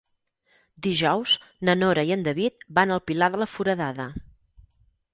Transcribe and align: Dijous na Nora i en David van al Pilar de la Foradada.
Dijous 0.87 1.35
na 1.69 1.77
Nora 1.83 2.07
i 2.11 2.15
en 2.17 2.25
David 2.31 2.67
van 2.81 2.97
al 2.99 3.05
Pilar 3.13 3.31
de 3.37 3.45
la 3.45 3.53
Foradada. 3.57 4.13